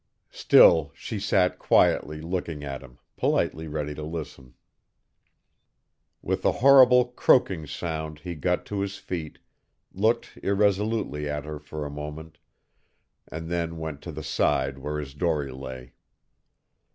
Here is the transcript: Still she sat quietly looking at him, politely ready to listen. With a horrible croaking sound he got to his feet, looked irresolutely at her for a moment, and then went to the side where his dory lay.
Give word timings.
Still 0.31 0.91
she 0.95 1.19
sat 1.19 1.59
quietly 1.59 2.21
looking 2.21 2.63
at 2.63 2.81
him, 2.81 2.97
politely 3.17 3.67
ready 3.67 3.93
to 3.93 4.01
listen. 4.01 4.55
With 6.23 6.43
a 6.43 6.53
horrible 6.53 7.09
croaking 7.09 7.67
sound 7.67 8.21
he 8.21 8.33
got 8.33 8.65
to 8.65 8.79
his 8.79 8.97
feet, 8.97 9.37
looked 9.93 10.39
irresolutely 10.41 11.29
at 11.29 11.45
her 11.45 11.59
for 11.59 11.85
a 11.85 11.91
moment, 11.91 12.39
and 13.31 13.47
then 13.47 13.77
went 13.77 14.01
to 14.01 14.11
the 14.11 14.23
side 14.23 14.79
where 14.79 14.97
his 14.99 15.13
dory 15.13 15.51
lay. 15.51 15.93